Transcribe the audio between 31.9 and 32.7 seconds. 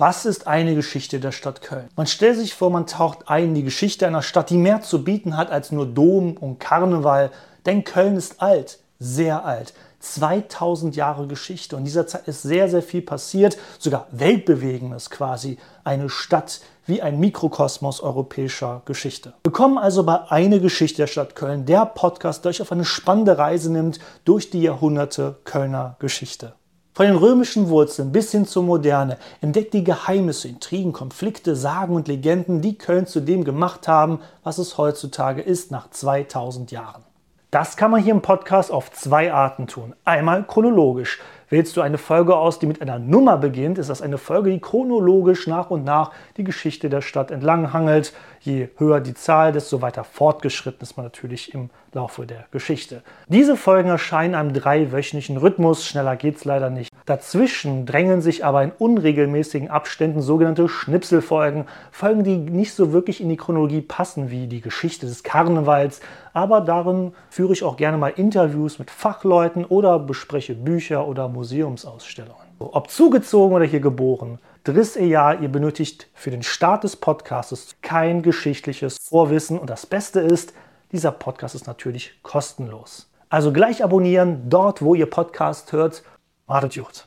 und Legenden,